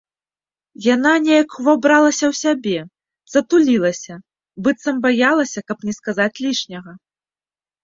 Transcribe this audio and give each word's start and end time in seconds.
Яна 0.93 1.11
неяк 1.25 1.49
увабралася 1.63 2.25
ў 2.31 2.39
сябе, 2.43 2.79
затулілася, 3.35 4.13
быццам 4.65 4.95
баялася, 5.07 5.59
каб 5.71 5.77
не 5.91 5.99
сказаць 6.01 6.31
лішняга. 6.45 6.91